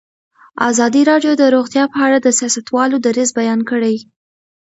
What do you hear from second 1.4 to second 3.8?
روغتیا په اړه د سیاستوالو دریځ بیان